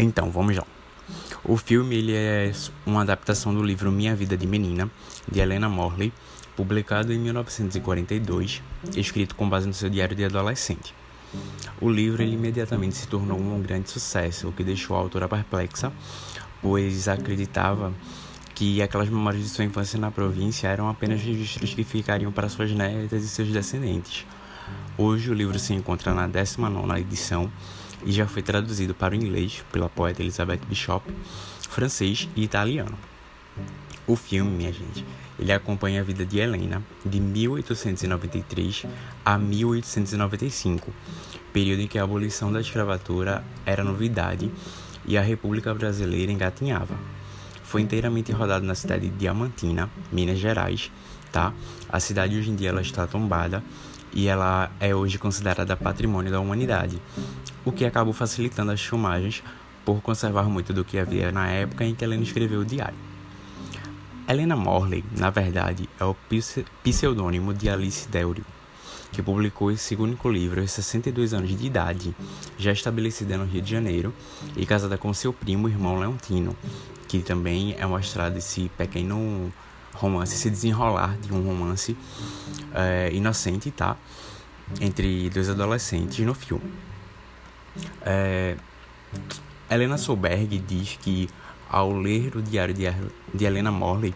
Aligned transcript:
Então, 0.00 0.30
vamos 0.30 0.56
lá. 0.56 0.64
O 1.42 1.56
filme 1.56 1.96
ele 1.96 2.14
é 2.14 2.52
uma 2.86 3.02
adaptação 3.02 3.52
do 3.52 3.60
livro 3.60 3.90
Minha 3.90 4.14
Vida 4.14 4.36
de 4.36 4.46
Menina, 4.46 4.88
de 5.30 5.40
Helena 5.40 5.68
Morley, 5.68 6.12
publicado 6.56 7.12
em 7.12 7.18
1942, 7.18 8.62
escrito 8.94 9.34
com 9.34 9.48
base 9.48 9.66
no 9.66 9.74
seu 9.74 9.90
diário 9.90 10.14
de 10.14 10.24
adolescente. 10.24 10.94
O 11.80 11.90
livro 11.90 12.22
ele 12.22 12.34
imediatamente 12.34 12.96
se 12.96 13.08
tornou 13.08 13.38
um 13.40 13.60
grande 13.60 13.90
sucesso, 13.90 14.48
o 14.48 14.52
que 14.52 14.62
deixou 14.62 14.96
a 14.96 15.00
autora 15.00 15.28
perplexa, 15.28 15.92
pois 16.62 17.08
acreditava 17.08 17.92
que 18.54 18.80
aquelas 18.80 19.08
memórias 19.08 19.42
de 19.42 19.48
sua 19.48 19.64
infância 19.64 19.98
na 19.98 20.12
província 20.12 20.68
eram 20.68 20.88
apenas 20.88 21.20
registros 21.20 21.74
que 21.74 21.82
ficariam 21.82 22.30
para 22.30 22.48
suas 22.48 22.70
netas 22.70 23.24
e 23.24 23.28
seus 23.28 23.48
descendentes. 23.48 24.24
Hoje 24.96 25.30
o 25.30 25.34
livro 25.34 25.58
se 25.58 25.74
encontra 25.74 26.14
na 26.14 26.28
19ª 26.28 27.00
edição 27.00 27.50
e 28.04 28.12
já 28.12 28.26
foi 28.26 28.42
traduzido 28.42 28.94
para 28.94 29.14
o 29.14 29.16
inglês 29.16 29.64
pela 29.72 29.88
poeta 29.88 30.22
Elizabeth 30.22 30.60
Bishop, 30.68 31.04
francês 31.68 32.28
e 32.34 32.42
italiano. 32.42 32.96
O 34.06 34.16
filme, 34.16 34.50
minha 34.50 34.72
gente, 34.72 35.04
ele 35.38 35.52
acompanha 35.52 36.00
a 36.00 36.04
vida 36.04 36.24
de 36.24 36.38
Helena 36.38 36.82
de 37.04 37.20
1893 37.20 38.86
a 39.24 39.38
1895, 39.38 40.92
período 41.52 41.82
em 41.82 41.86
que 41.86 41.98
a 41.98 42.04
abolição 42.04 42.50
da 42.50 42.60
escravatura 42.60 43.44
era 43.64 43.84
novidade 43.84 44.50
e 45.06 45.16
a 45.16 45.22
República 45.22 45.72
Brasileira 45.74 46.32
engatinhava. 46.32 46.94
Foi 47.62 47.82
inteiramente 47.82 48.32
rodado 48.32 48.64
na 48.64 48.74
cidade 48.74 49.08
de 49.08 49.16
Diamantina, 49.16 49.90
Minas 50.10 50.38
Gerais, 50.38 50.90
tá? 51.30 51.52
A 51.88 52.00
cidade 52.00 52.36
hoje 52.36 52.50
em 52.50 52.56
dia 52.56 52.70
ela 52.70 52.80
está 52.80 53.06
tombada 53.06 53.62
e 54.12 54.26
ela 54.26 54.70
é 54.80 54.94
hoje 54.94 55.18
considerada 55.18 55.76
patrimônio 55.76 56.32
da 56.32 56.40
humanidade, 56.40 57.00
o 57.68 57.72
que 57.72 57.84
acabou 57.84 58.14
facilitando 58.14 58.72
as 58.72 58.80
filmagens 58.80 59.42
por 59.84 60.00
conservar 60.00 60.44
muito 60.44 60.72
do 60.72 60.84
que 60.84 60.98
havia 60.98 61.30
na 61.30 61.48
época 61.48 61.84
em 61.84 61.94
que 61.94 62.02
Helena 62.02 62.22
escreveu 62.22 62.60
o 62.60 62.64
diário. 62.64 62.96
Helena 64.26 64.56
Morley, 64.56 65.04
na 65.16 65.30
verdade, 65.30 65.88
é 65.98 66.04
o 66.04 66.16
pseudônimo 66.82 67.54
de 67.54 67.68
Alice 67.68 68.08
Delrio, 68.08 68.44
que 69.12 69.22
publicou 69.22 69.70
esse 69.70 69.94
único 69.96 70.28
livro 70.30 70.60
aos 70.60 70.70
62 70.72 71.32
anos 71.32 71.56
de 71.56 71.66
idade, 71.66 72.14
já 72.58 72.72
estabelecida 72.72 73.36
no 73.36 73.44
Rio 73.44 73.62
de 73.62 73.70
Janeiro 73.70 74.14
e 74.56 74.66
casada 74.66 74.98
com 74.98 75.12
seu 75.14 75.32
primo 75.32 75.68
irmão 75.68 75.98
Leontino, 75.98 76.56
que 77.06 77.20
também 77.20 77.74
é 77.78 77.86
mostrado 77.86 78.36
esse 78.36 78.70
pequeno 78.76 79.52
romance, 79.94 80.34
esse 80.34 80.50
desenrolar 80.50 81.16
de 81.18 81.32
um 81.32 81.42
romance 81.42 81.96
é, 82.74 83.10
inocente, 83.12 83.70
tá? 83.70 83.96
Entre 84.80 85.30
dois 85.30 85.48
adolescentes 85.48 86.24
no 86.26 86.34
filme. 86.34 86.87
É, 88.02 88.56
Helena 89.70 89.98
Solberg 89.98 90.58
diz 90.58 90.98
que 91.00 91.28
ao 91.68 91.92
ler 91.92 92.34
o 92.34 92.42
diário 92.42 92.74
de 92.74 93.44
Helena 93.44 93.70
Morley, 93.70 94.14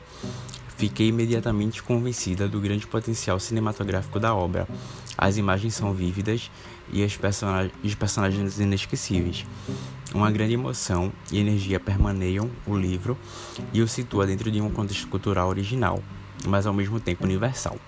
fiquei 0.77 1.09
imediatamente 1.09 1.83
convencida 1.83 2.49
do 2.49 2.61
grande 2.61 2.87
potencial 2.87 3.39
cinematográfico 3.39 4.19
da 4.19 4.35
obra. 4.35 4.67
As 5.17 5.37
imagens 5.37 5.75
são 5.75 5.93
vívidas 5.93 6.51
e 6.91 7.05
os 7.05 7.95
personagens 7.95 8.59
inesquecíveis. 8.59 9.45
Uma 10.15 10.31
grande 10.31 10.55
emoção 10.55 11.13
e 11.31 11.39
energia 11.39 11.79
permaneiam 11.79 12.51
o 12.67 12.77
livro 12.77 13.17
e 13.73 13.83
o 13.83 13.89
situa 13.89 14.27
dentro 14.27 14.51
de 14.51 14.61
um 14.61 14.71
contexto 14.71 15.07
cultural 15.09 15.49
original, 15.49 16.03
mas 16.47 16.67
ao 16.67 16.73
mesmo 16.73 16.99
tempo 16.99 17.25
universal. 17.25 17.79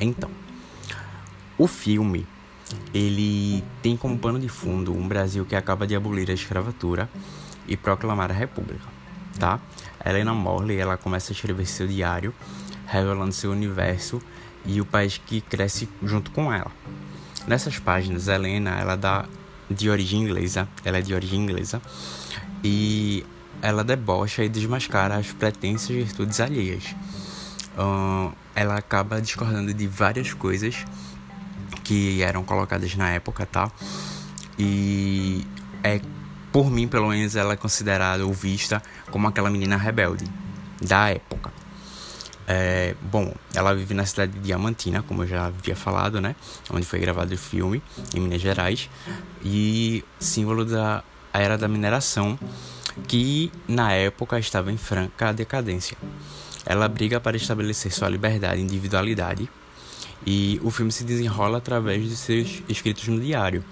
Então, 0.00 0.30
o 1.56 1.66
filme 1.66 2.26
ele 2.92 3.62
tem 3.82 3.96
como 3.96 4.18
pano 4.18 4.38
de 4.38 4.48
fundo 4.48 4.92
um 4.92 5.06
Brasil 5.06 5.44
que 5.44 5.54
acaba 5.54 5.86
de 5.86 5.94
abolir 5.94 6.30
a 6.30 6.34
escravatura 6.34 7.08
e 7.66 7.76
proclamar 7.76 8.30
a 8.30 8.34
República, 8.34 8.86
tá? 9.38 9.60
Helena 10.04 10.32
Morley, 10.32 10.78
ela 10.78 10.96
começa 10.96 11.32
a 11.32 11.34
escrever 11.34 11.66
seu 11.66 11.86
diário, 11.86 12.34
revelando 12.86 13.32
seu 13.32 13.50
universo 13.50 14.20
e 14.64 14.80
o 14.80 14.84
país 14.84 15.18
que 15.18 15.40
cresce 15.40 15.88
junto 16.02 16.30
com 16.30 16.52
ela. 16.52 16.70
Nessas 17.46 17.78
páginas, 17.78 18.28
Helena, 18.28 18.78
ela 18.78 18.96
dá 18.96 19.26
de 19.70 19.90
origem 19.90 20.22
inglesa, 20.22 20.68
ela 20.84 20.98
é 20.98 21.02
de 21.02 21.14
origem 21.14 21.40
inglesa, 21.40 21.80
e 22.64 23.24
ela 23.60 23.84
debocha 23.84 24.42
e 24.44 24.48
desmascara 24.48 25.16
as 25.16 25.32
pretensas 25.32 25.88
virtudes 25.88 26.40
alheias. 26.40 26.94
Uh, 27.76 28.32
ela 28.54 28.76
acaba 28.76 29.20
discordando 29.20 29.72
de 29.72 29.86
várias 29.86 30.32
coisas 30.32 30.84
que 31.88 32.22
eram 32.22 32.44
colocadas 32.44 32.94
na 32.96 33.08
época, 33.08 33.46
tá? 33.46 33.72
E 34.58 35.46
é 35.82 35.98
por 36.52 36.70
mim, 36.70 36.86
pelo 36.86 37.08
menos, 37.08 37.34
ela 37.34 37.54
é 37.54 37.56
considerada 37.56 38.26
ou 38.26 38.32
vista 38.32 38.82
como 39.10 39.26
aquela 39.26 39.48
menina 39.48 39.74
rebelde 39.78 40.26
da 40.82 41.08
época. 41.08 41.50
É, 42.46 42.94
bom, 43.00 43.34
ela 43.54 43.74
vive 43.74 43.94
na 43.94 44.04
cidade 44.04 44.32
de 44.32 44.40
Diamantina, 44.40 45.02
como 45.02 45.22
eu 45.22 45.26
já 45.26 45.46
havia 45.46 45.74
falado, 45.74 46.20
né? 46.20 46.36
Onde 46.70 46.84
foi 46.84 46.98
gravado 46.98 47.32
o 47.34 47.38
filme, 47.38 47.82
em 48.14 48.20
Minas 48.20 48.42
Gerais. 48.42 48.90
E 49.42 50.04
símbolo 50.20 50.66
da 50.66 51.02
era 51.32 51.56
da 51.56 51.68
mineração, 51.68 52.38
que 53.06 53.50
na 53.66 53.94
época 53.94 54.38
estava 54.38 54.70
em 54.70 54.76
franca 54.76 55.32
decadência. 55.32 55.96
Ela 56.66 56.86
briga 56.86 57.18
para 57.18 57.36
estabelecer 57.36 57.90
sua 57.92 58.10
liberdade 58.10 58.60
e 58.60 58.64
individualidade. 58.64 59.48
E 60.26 60.60
o 60.62 60.70
filme 60.70 60.92
se 60.92 61.04
desenrola 61.04 61.58
através 61.58 62.08
de 62.08 62.16
seus 62.16 62.62
escritos 62.68 63.06
no 63.08 63.20
diário, 63.20 63.64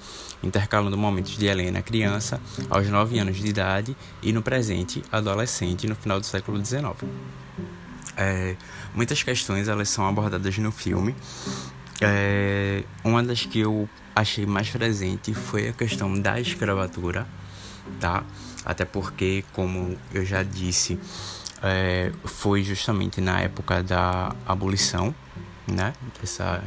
intercalando 0.43 0.97
momentos 0.97 1.37
de 1.37 1.47
Helena 1.47 1.83
criança, 1.83 2.41
aos 2.71 2.89
9 2.89 3.19
anos 3.19 3.37
de 3.37 3.49
idade, 3.49 3.97
e 4.23 4.33
no 4.33 4.43
presente, 4.43 5.03
adolescente, 5.11 5.87
no 5.87 5.95
final 5.95 6.21
do 6.21 6.27
século 6.27 6.65
XIX. 6.65 6.87
É, 8.17 8.57
muitas 8.95 9.23
questões 9.23 9.69
elas 9.69 9.89
são 9.89 10.07
abordadas 10.07 10.57
no 10.59 10.73
filme. 10.73 11.15
É, 12.01 12.85
uma 13.05 13.23
das 13.23 13.45
que 13.45 13.61
eu 13.61 13.89
achei 14.15 14.47
mais 14.47 14.71
presente 14.71 15.35
foi 15.35 15.69
a 15.69 15.73
questão 15.73 16.19
da 16.19 16.41
escravatura, 16.41 17.27
tá? 18.01 18.25
Até 18.65 18.85
porque, 18.85 19.45
como 19.53 19.97
eu 20.13 20.25
já 20.25 20.43
disse, 20.43 20.99
é, 21.63 22.11
foi 22.25 22.63
justamente 22.63 23.21
na 23.21 23.41
época 23.41 23.83
da 23.83 24.35
abolição, 24.47 25.15
né, 25.67 25.93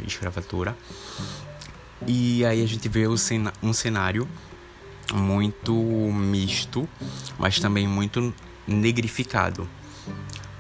escravatura. 0.06 0.76
E 2.08 2.46
aí 2.46 2.64
a 2.64 2.68
gente 2.68 2.88
vê 2.88 3.06
um 3.08 3.74
cenário 3.74 4.28
muito 5.14 5.74
misto, 5.74 6.88
mas 7.38 7.60
também 7.60 7.88
muito 7.88 8.34
negrificado. 8.68 9.68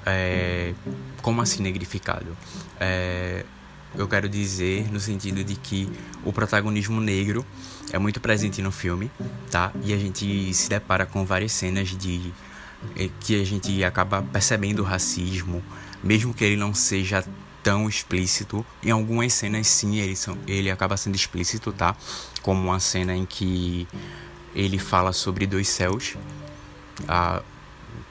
É, 0.05 0.73
como 1.21 1.41
assim 1.41 1.61
negrificado? 1.61 2.35
É, 2.79 3.45
eu 3.95 4.07
quero 4.07 4.29
dizer 4.29 4.91
no 4.91 4.99
sentido 4.99 5.43
de 5.43 5.55
que 5.55 5.89
o 6.23 6.31
protagonismo 6.31 6.99
negro 7.01 7.45
é 7.91 7.97
muito 7.97 8.19
presente 8.19 8.61
no 8.61 8.71
filme, 8.71 9.11
tá? 9.49 9.71
E 9.83 9.93
a 9.93 9.97
gente 9.97 10.53
se 10.53 10.69
depara 10.69 11.05
com 11.05 11.25
várias 11.25 11.51
cenas 11.51 11.89
de 11.89 12.33
é, 12.95 13.09
que 13.19 13.39
a 13.39 13.45
gente 13.45 13.83
acaba 13.83 14.21
percebendo 14.21 14.81
o 14.81 14.85
racismo, 14.85 15.63
mesmo 16.03 16.33
que 16.33 16.43
ele 16.43 16.55
não 16.55 16.73
seja 16.73 17.23
tão 17.63 17.87
explícito. 17.87 18.65
Em 18.83 18.91
algumas 18.91 19.33
cenas, 19.33 19.67
sim, 19.67 19.97
ele, 19.97 20.15
são, 20.15 20.37
ele 20.47 20.69
acaba 20.69 20.97
sendo 20.97 21.15
explícito, 21.15 21.71
tá? 21.71 21.95
Como 22.41 22.61
uma 22.61 22.79
cena 22.79 23.15
em 23.15 23.25
que 23.25 23.87
ele 24.55 24.77
fala 24.77 25.13
sobre 25.13 25.45
dois 25.45 25.67
céus. 25.67 26.15
A 27.07 27.41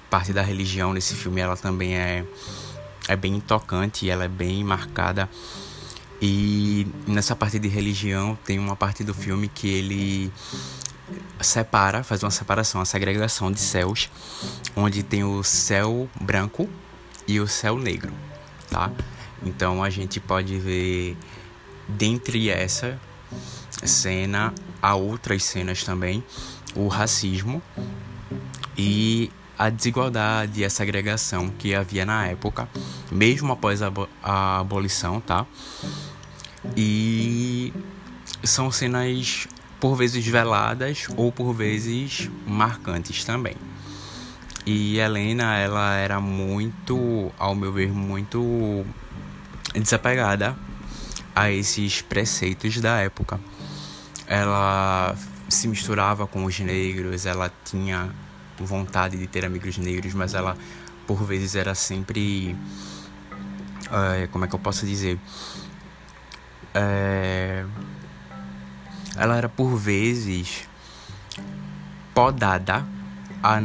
parte 0.09 0.33
da 0.33 0.43
religião 0.43 0.93
nesse 0.93 1.15
filme, 1.15 1.41
ela 1.41 1.57
também 1.57 1.97
é, 1.97 2.25
é 3.09 3.17
bem 3.17 3.41
tocante, 3.41 4.09
ela 4.09 4.25
é 4.25 4.29
bem 4.29 4.65
marcada. 4.65 5.29
E 6.21 6.87
nessa 7.07 7.37
parte 7.37 7.59
de 7.59 7.69
religião, 7.69 8.37
tem 8.45 8.59
uma 8.59 8.75
parte 8.75 9.05
do 9.05 9.15
filme 9.15 9.49
que 9.49 9.69
ele 9.69 10.33
separa, 11.41 12.03
faz 12.03 12.23
uma 12.23 12.31
separação, 12.31 12.81
uma 12.81 12.85
segregação 12.85 13.53
de 13.53 13.61
céus, 13.61 14.11
onde 14.75 15.03
tem 15.03 15.23
o 15.25 15.43
céu 15.43 16.09
branco 16.21 16.69
e 17.27 17.39
o 17.41 17.47
céu 17.47 17.79
negro, 17.79 18.13
tá? 18.69 18.91
Então 19.43 19.83
a 19.83 19.91
gente 19.91 20.21
pode 20.21 20.59
ver 20.59 21.17
dentre 21.89 22.51
essa 22.51 23.01
cena 23.85 24.53
há 24.83 24.95
outras 24.95 25.45
cenas 25.45 25.83
também 25.85 26.23
o 26.75 26.89
racismo 26.89 27.63
e 28.77 29.31
a 29.59 29.71
desigualdade 29.71 30.61
e 30.61 30.65
a 30.65 30.71
segregação 30.71 31.49
que 31.49 31.75
havia 31.75 32.05
na 32.05 32.27
época, 32.27 32.69
mesmo 33.11 33.53
após 33.53 33.83
a, 33.83 33.91
a 34.23 34.61
abolição, 34.61 35.21
tá? 35.21 35.45
E 36.77 37.73
são 38.45 38.71
cenas 38.71 39.49
por 39.81 39.97
vezes 39.97 40.25
veladas 40.27 41.07
ou 41.17 41.33
por 41.33 41.53
vezes 41.53 42.31
marcantes 42.47 43.25
também. 43.25 43.57
E 44.65 44.99
Helena, 44.99 45.57
ela 45.57 45.95
era 45.95 46.21
muito, 46.21 47.33
ao 47.39 47.55
meu 47.55 47.73
ver, 47.73 47.91
muito 47.91 48.85
desapegada 49.75 50.57
a 51.35 51.51
esses 51.51 52.03
preceitos 52.03 52.81
da 52.81 52.99
época. 52.99 53.41
Ela 54.27 55.15
se 55.49 55.69
misturava 55.69 56.27
com 56.27 56.45
os 56.45 56.59
negros, 56.59 57.27
ela 57.27 57.53
tinha 57.65 58.11
vontade 58.59 59.17
de 59.17 59.27
ter 59.27 59.45
amigos 59.45 59.79
negros, 59.79 60.15
mas 60.15 60.35
ela 60.35 60.57
por 61.07 61.25
vezes 61.25 61.55
era 61.55 61.75
sempre. 61.75 62.57
É, 63.91 64.27
como 64.27 64.45
é 64.45 64.49
que 64.49 64.55
eu 64.55 64.59
posso 64.59 64.85
dizer? 64.85 65.19
É, 66.75 67.65
ela 69.17 69.37
era 69.37 69.49
por 69.49 69.75
vezes 69.77 70.69
podada 72.15 72.87
a 73.43 73.61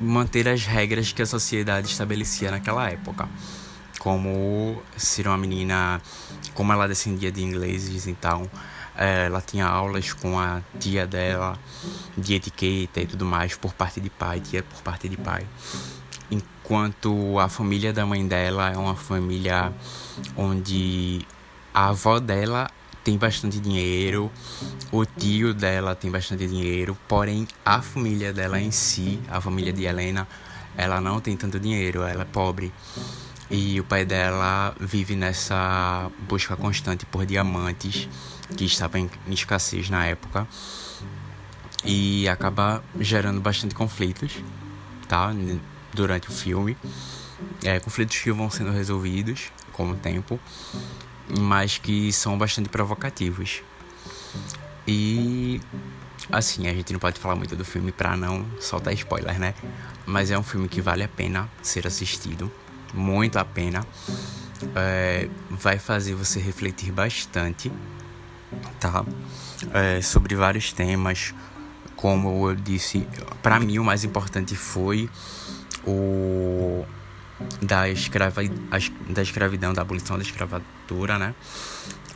manter 0.00 0.48
as 0.48 0.64
regras 0.64 1.12
que 1.12 1.22
a 1.22 1.26
sociedade 1.26 1.88
estabelecia 1.88 2.50
naquela 2.50 2.88
época. 2.90 3.28
Como 3.98 4.82
ser 4.96 5.26
uma 5.26 5.36
menina, 5.36 6.00
como 6.54 6.72
ela 6.72 6.86
descendia 6.86 7.32
de 7.32 7.42
ingleses, 7.42 8.06
então 8.06 8.48
é, 8.96 9.26
ela 9.26 9.40
tinha 9.40 9.66
aulas 9.66 10.12
com 10.12 10.38
a 10.38 10.60
tia 10.78 11.06
dela 11.06 11.58
de 12.16 12.34
etiqueta 12.34 13.00
e 13.00 13.06
tudo 13.06 13.24
mais 13.24 13.54
por 13.54 13.72
parte 13.72 14.00
de 14.00 14.10
pai, 14.10 14.40
tia 14.40 14.62
por 14.62 14.82
parte 14.82 15.08
de 15.08 15.16
pai. 15.16 15.46
Enquanto 16.30 17.38
a 17.38 17.48
família 17.48 17.92
da 17.92 18.04
mãe 18.04 18.26
dela 18.26 18.70
é 18.70 18.76
uma 18.76 18.94
família 18.94 19.72
onde 20.36 21.24
a 21.72 21.88
avó 21.88 22.18
dela 22.18 22.68
tem 23.04 23.16
bastante 23.16 23.58
dinheiro, 23.58 24.30
o 24.92 25.06
tio 25.06 25.54
dela 25.54 25.94
tem 25.94 26.10
bastante 26.10 26.46
dinheiro, 26.46 26.98
porém 27.06 27.46
a 27.64 27.80
família 27.80 28.32
dela 28.32 28.60
em 28.60 28.70
si, 28.70 29.18
a 29.28 29.40
família 29.40 29.72
de 29.72 29.84
Helena, 29.84 30.28
ela 30.76 31.00
não 31.00 31.20
tem 31.20 31.36
tanto 31.36 31.58
dinheiro, 31.58 32.02
ela 32.02 32.22
é 32.22 32.26
pobre. 32.26 32.72
E 33.50 33.80
o 33.80 33.84
pai 33.84 34.04
dela 34.04 34.74
vive 34.78 35.16
nessa 35.16 36.10
busca 36.28 36.56
constante 36.56 37.06
por 37.06 37.24
diamantes, 37.24 38.08
que 38.56 38.64
estava 38.64 38.98
em 38.98 39.10
escassez 39.28 39.88
na 39.88 40.04
época, 40.04 40.46
e 41.84 42.28
acaba 42.28 42.82
gerando 43.00 43.40
bastante 43.40 43.74
conflitos, 43.74 44.36
tá? 45.08 45.32
Durante 45.94 46.28
o 46.28 46.32
filme. 46.32 46.76
É, 47.62 47.78
conflitos 47.80 48.18
que 48.18 48.32
vão 48.32 48.50
sendo 48.50 48.72
resolvidos 48.72 49.50
com 49.72 49.90
o 49.90 49.94
tempo 49.94 50.40
mas 51.28 51.78
que 51.78 52.12
são 52.12 52.38
bastante 52.38 52.68
provocativos. 52.68 53.62
E 54.86 55.60
assim, 56.30 56.66
a 56.66 56.74
gente 56.74 56.92
não 56.92 57.00
pode 57.00 57.20
falar 57.20 57.36
muito 57.36 57.54
do 57.54 57.64
filme 57.64 57.92
pra 57.92 58.16
não 58.16 58.46
soltar 58.60 58.94
spoiler, 58.94 59.38
né? 59.38 59.54
Mas 60.06 60.30
é 60.30 60.38
um 60.38 60.42
filme 60.42 60.68
que 60.68 60.80
vale 60.80 61.02
a 61.02 61.08
pena 61.08 61.48
ser 61.62 61.86
assistido, 61.86 62.50
muito 62.94 63.38
a 63.38 63.44
pena. 63.44 63.86
É, 64.74 65.28
vai 65.50 65.78
fazer 65.78 66.14
você 66.14 66.40
refletir 66.40 66.92
bastante, 66.92 67.70
tá? 68.80 69.04
É, 69.72 70.00
sobre 70.02 70.34
vários 70.34 70.72
temas. 70.72 71.34
Como 71.96 72.48
eu 72.48 72.54
disse, 72.54 73.06
para 73.42 73.58
mim 73.58 73.78
o 73.78 73.84
mais 73.84 74.04
importante 74.04 74.54
foi 74.54 75.10
o 75.84 76.84
da, 77.62 77.88
escrava, 77.88 78.42
da 79.08 79.22
escravidão, 79.22 79.72
da 79.72 79.82
abolição 79.82 80.16
da 80.16 80.22
escravatura, 80.22 81.18
né? 81.18 81.34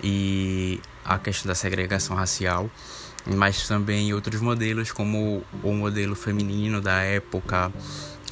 E 0.02 0.80
a 1.04 1.18
questão 1.18 1.48
da 1.48 1.54
segregação 1.54 2.16
racial, 2.16 2.70
mas 3.26 3.66
também 3.68 4.12
outros 4.12 4.40
modelos, 4.40 4.90
como 4.90 5.44
o 5.62 5.72
modelo 5.72 6.14
feminino 6.14 6.80
da 6.80 7.00
época, 7.00 7.72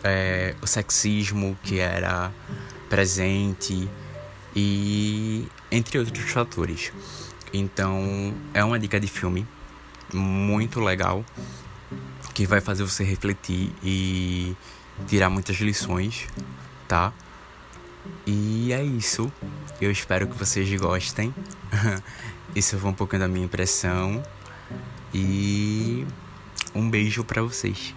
é, 0.05 0.55
o 0.62 0.67
sexismo 0.67 1.58
que 1.62 1.79
era 1.79 2.32
presente 2.88 3.88
e 4.55 5.47
entre 5.70 5.99
outros 5.99 6.31
fatores. 6.31 6.93
Então, 7.52 8.35
é 8.55 8.64
uma 8.64 8.79
dica 8.79 8.99
de 9.00 9.08
filme 9.08 9.47
muito 10.12 10.81
legal 10.81 11.25
que 12.35 12.47
vai 12.47 12.61
fazer 12.61 12.85
você 12.85 13.05
refletir 13.05 13.73
e 13.82 14.56
tirar 15.06 15.31
muitas 15.31 15.56
lições 15.56 16.26
tá? 16.91 17.12
E 18.26 18.73
é 18.73 18.82
isso. 18.82 19.32
Eu 19.81 19.93
espero 19.93 20.26
que 20.26 20.37
vocês 20.37 20.69
gostem. 20.75 21.32
isso 22.52 22.76
foi 22.76 22.91
um 22.91 22.94
pouquinho 22.94 23.20
da 23.20 23.29
minha 23.29 23.44
impressão. 23.44 24.20
E 25.14 26.05
um 26.75 26.91
beijo 26.91 27.23
para 27.23 27.43
vocês. 27.43 27.94